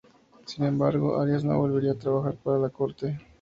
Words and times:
Sin 0.47 0.65
embargo, 0.65 1.21
Arias 1.21 1.43
no 1.43 1.59
volvería 1.59 1.91
a 1.91 1.99
trabajar 1.99 2.35
para 2.37 2.57
la 2.57 2.69
Corte. 2.69 3.19